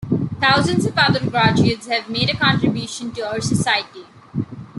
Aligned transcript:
Thousands 0.39 0.87
of 0.87 0.97
other 0.97 1.19
graduates 1.19 1.85
have 1.85 2.09
made 2.09 2.31
a 2.31 2.35
contribution 2.35 3.11
to 3.11 3.21
our 3.21 3.39
society. 3.39 4.07